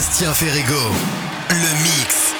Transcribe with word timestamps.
Sébastien 0.00 0.32
Ferrego, 0.32 0.94
le 1.50 1.82
mix. 1.82 2.32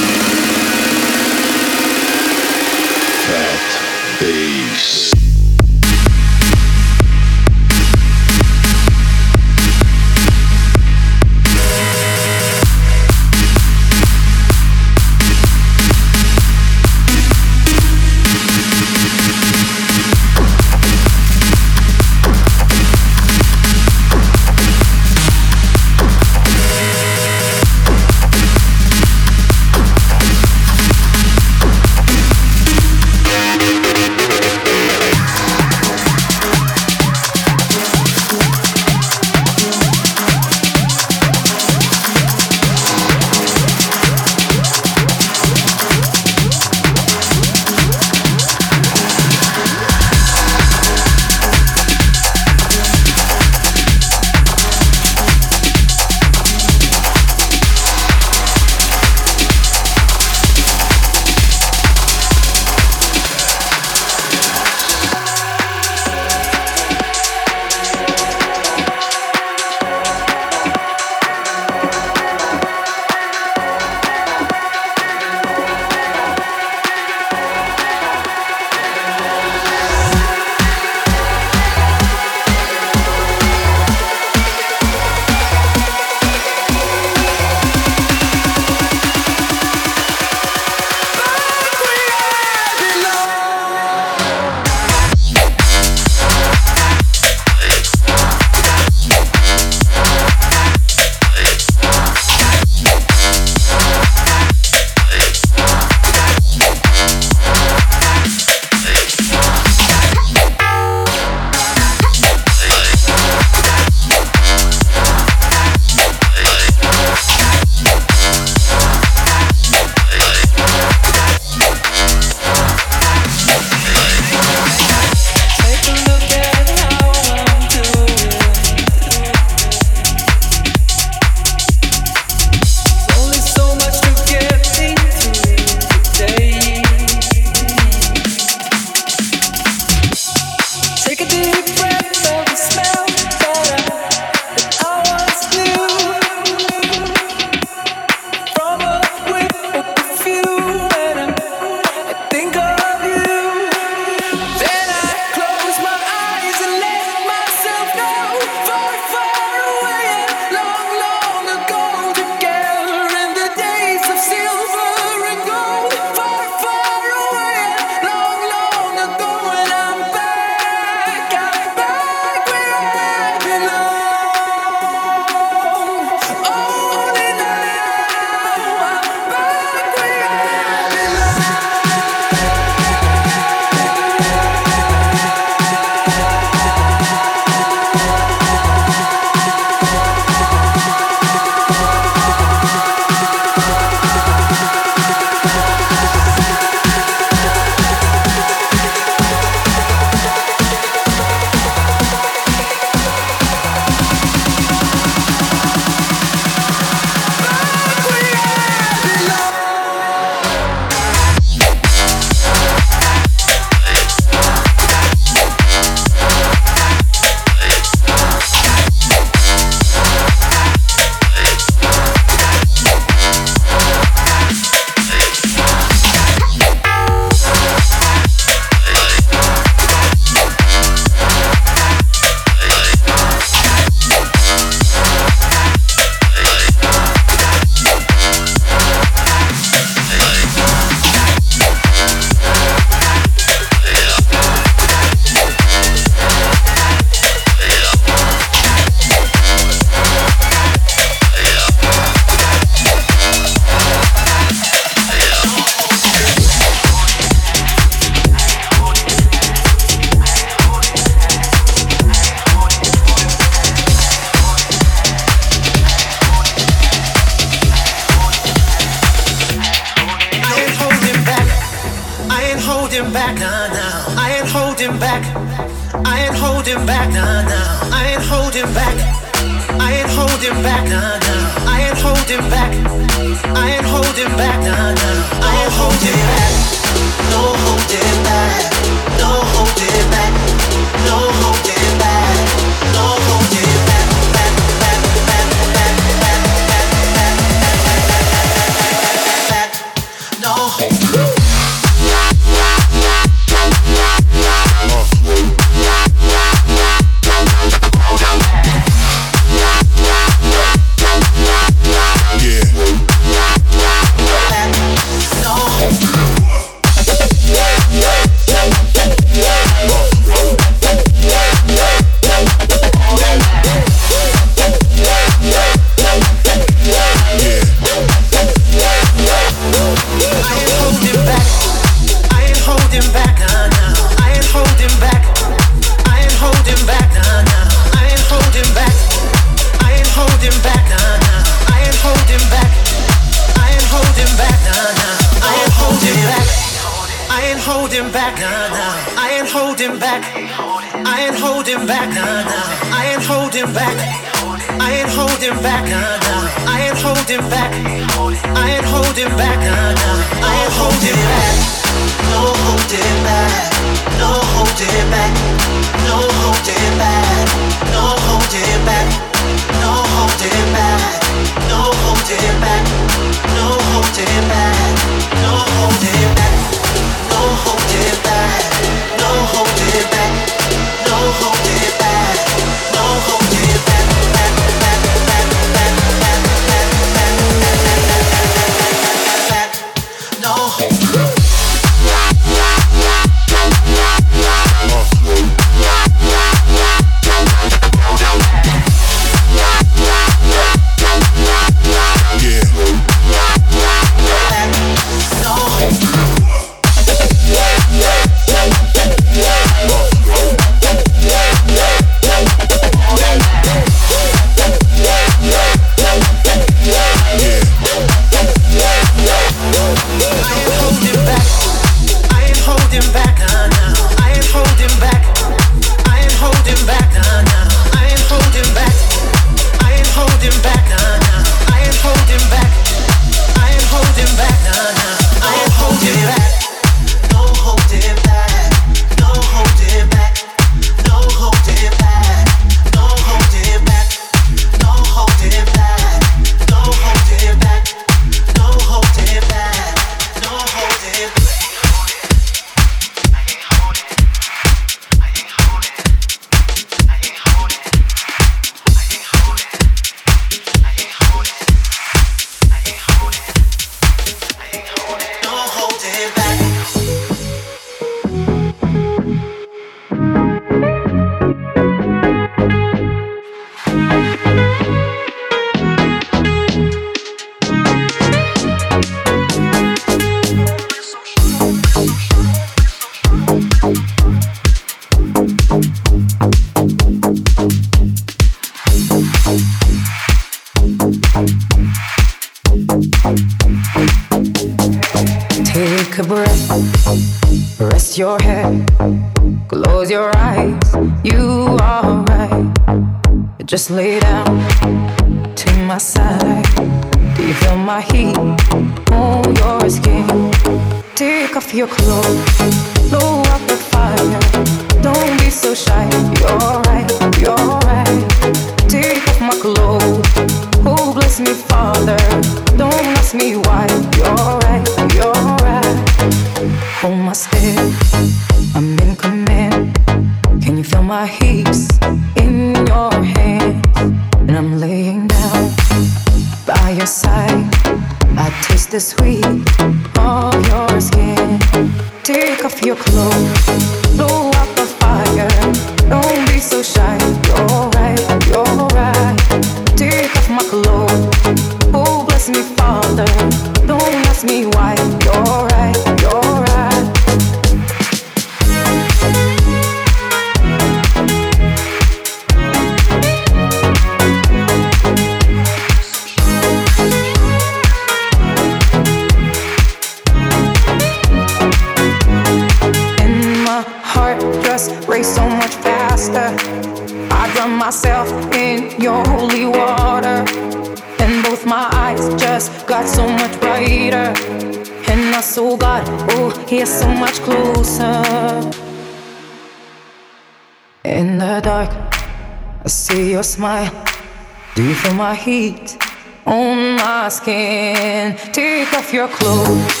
heat 595.42 595.98
on 596.46 596.96
my 596.96 597.28
skin. 597.28 598.36
Take 598.52 598.92
off 598.94 599.12
your 599.12 599.28
clothes, 599.28 600.00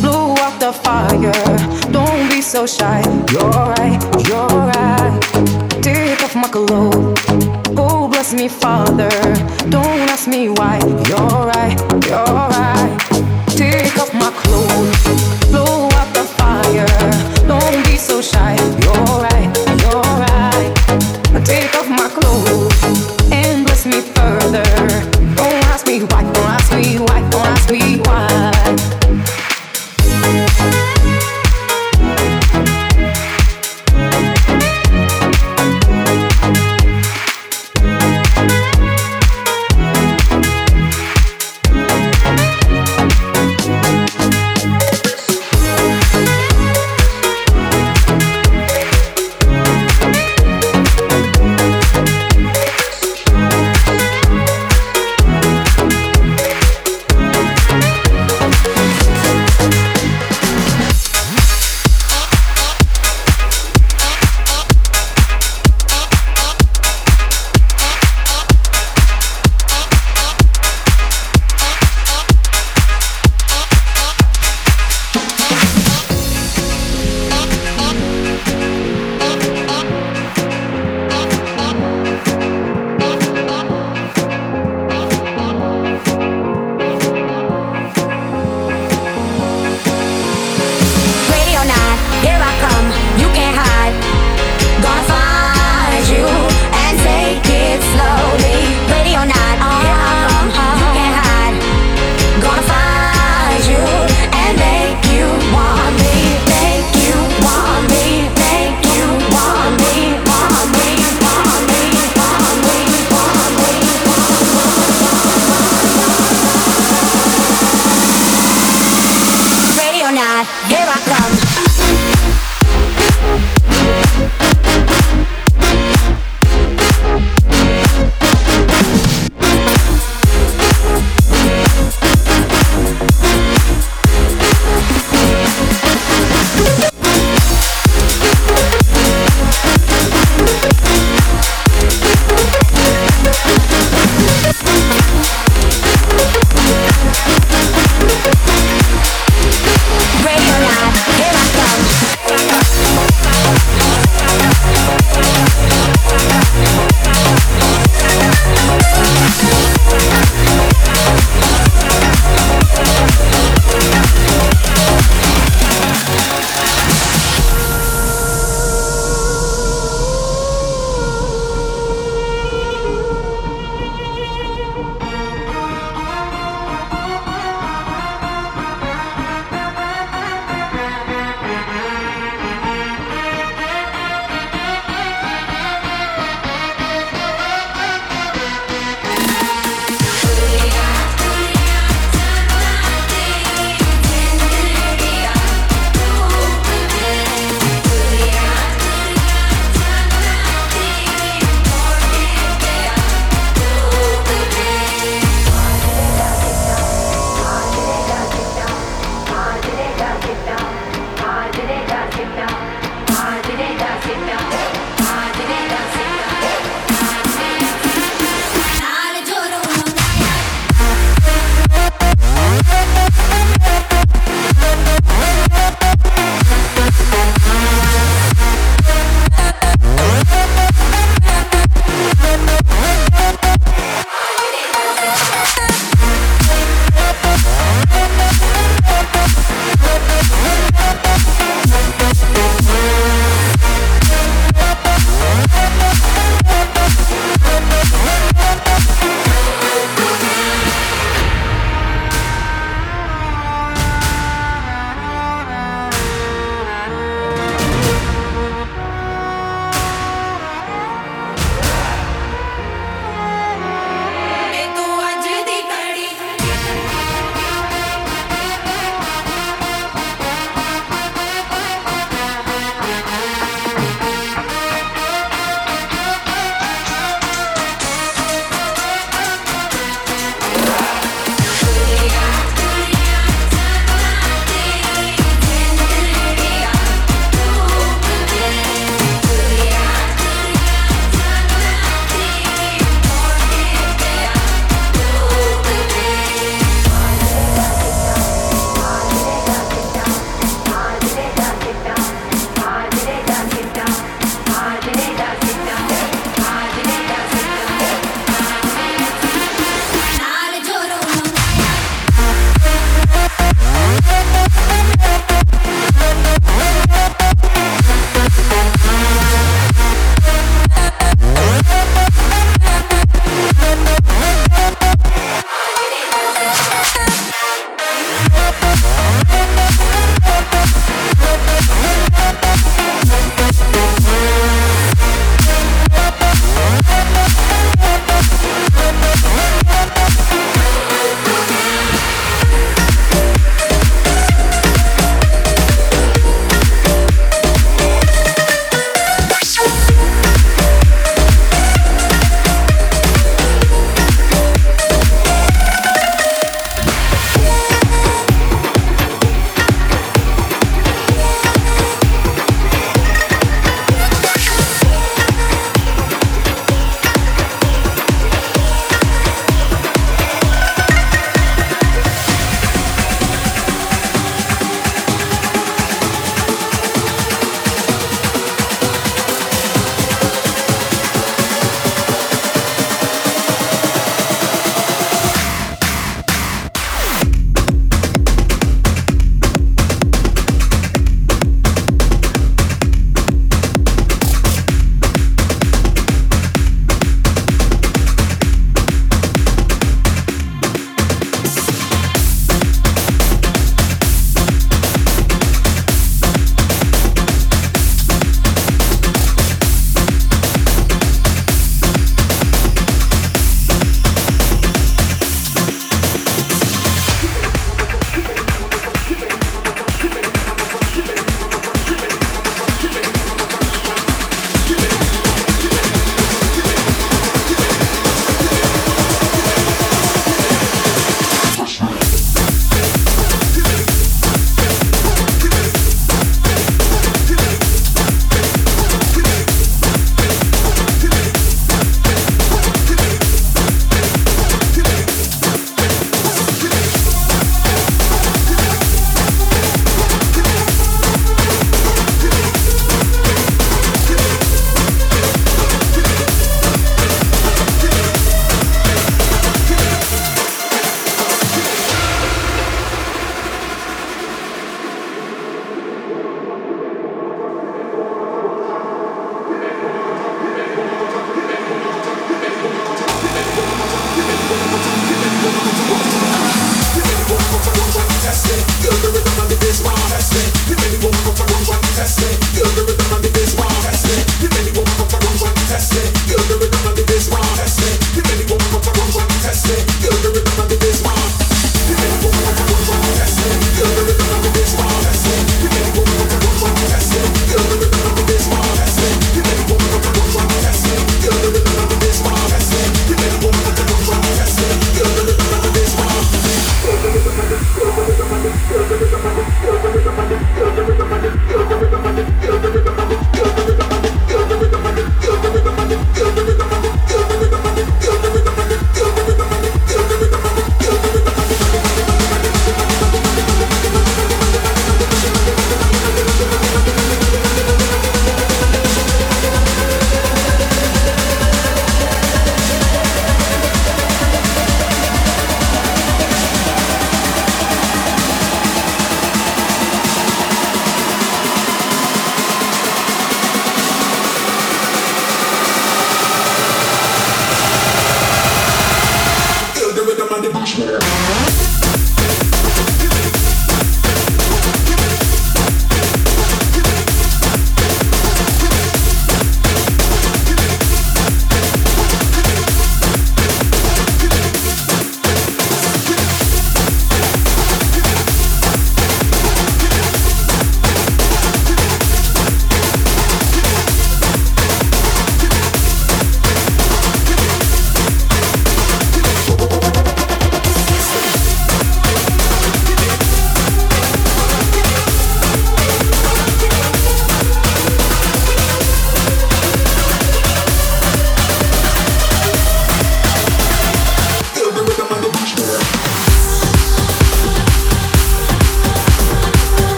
blow 0.00 0.34
out 0.38 0.60
the 0.60 0.72
fire. 0.72 1.32
Don't 1.90 2.28
be 2.28 2.42
so 2.42 2.66
shy. 2.66 3.21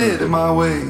Did 0.00 0.22
it 0.22 0.28
my 0.28 0.50
way. 0.50 0.89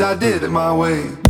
I 0.00 0.14
did 0.14 0.42
it 0.42 0.50
my 0.50 0.74
way. 0.74 1.25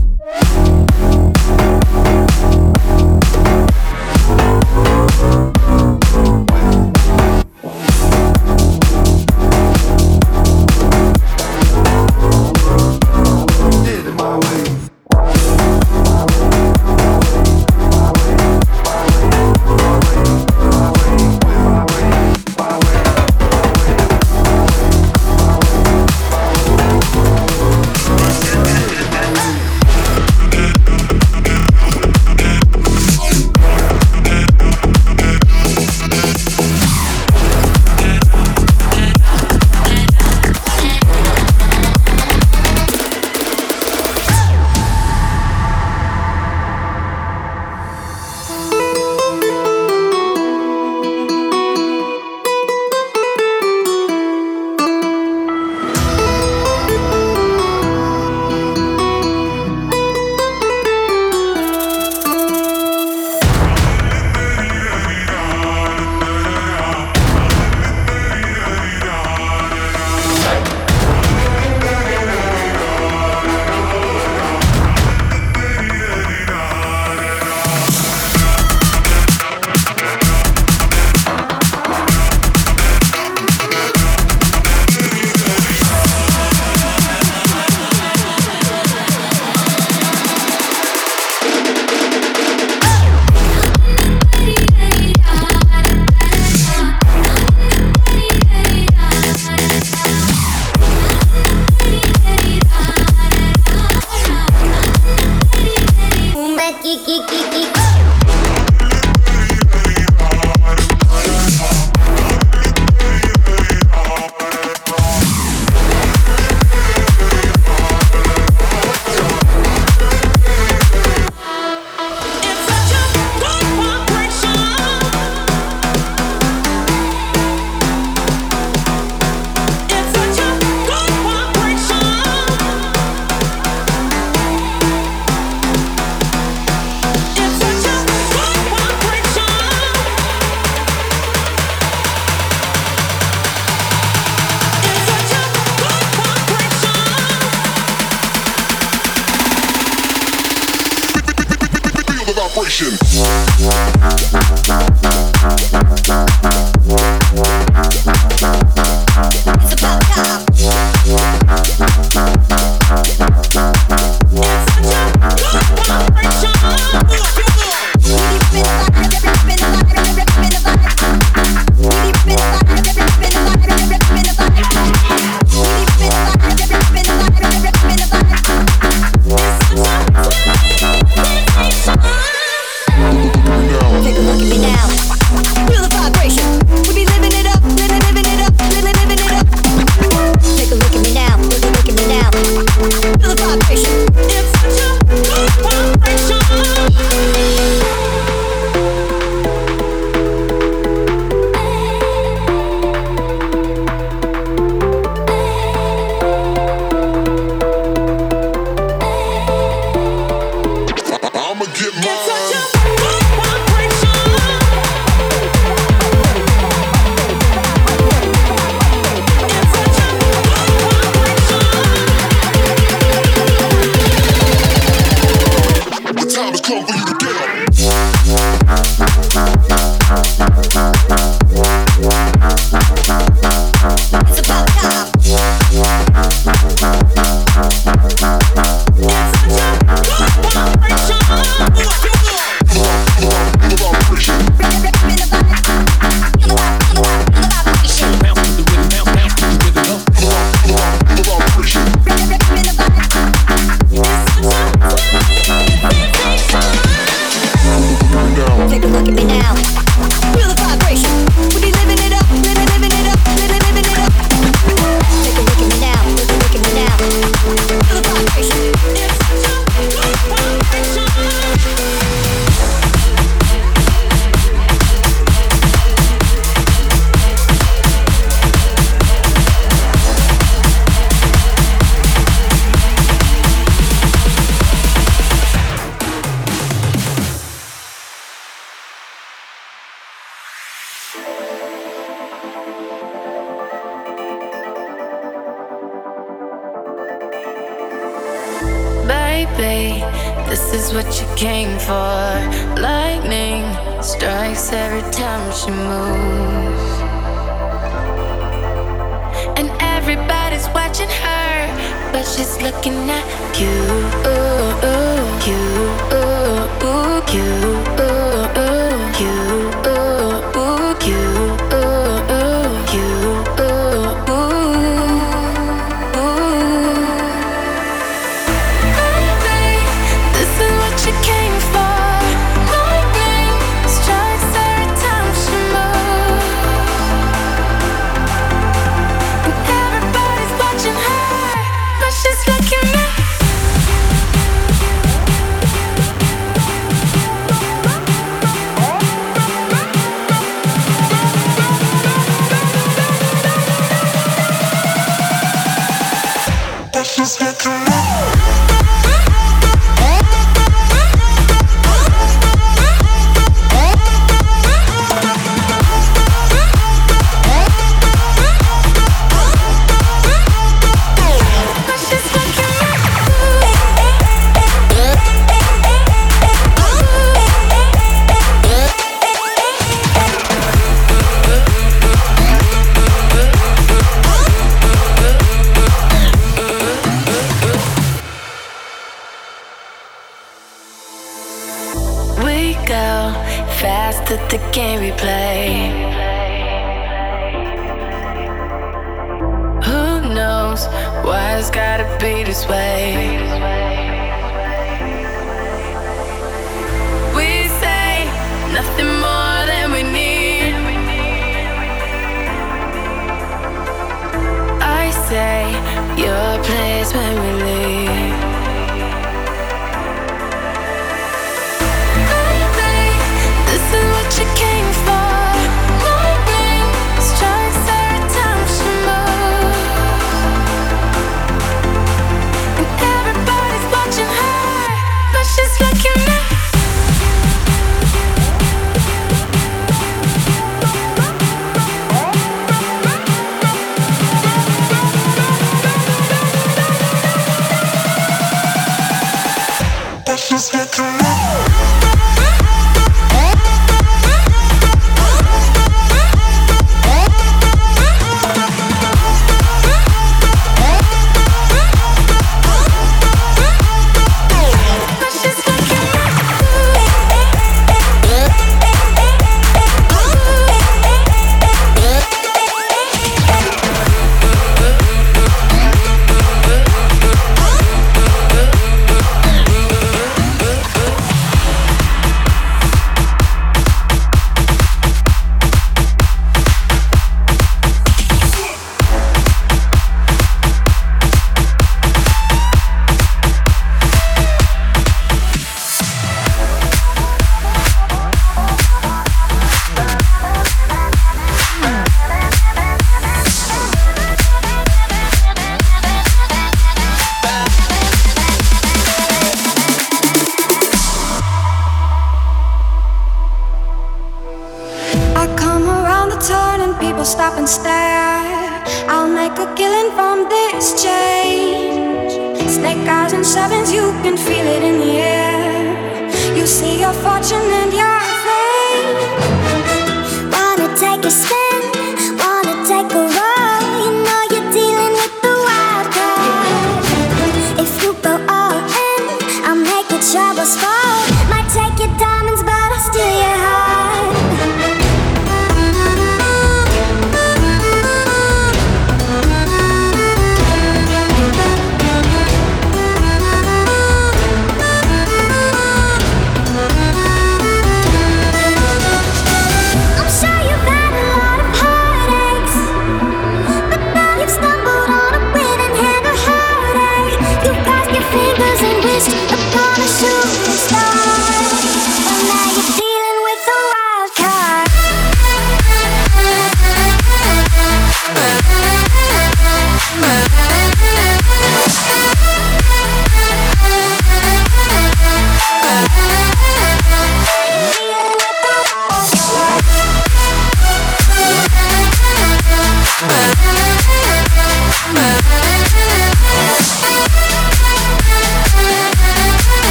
For. 301.86 302.15